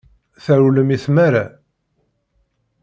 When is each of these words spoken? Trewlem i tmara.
Trewlem 0.43 0.89
i 0.95 0.97
tmara. 1.03 1.45